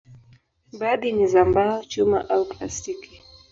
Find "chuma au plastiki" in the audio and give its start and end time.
1.83-3.21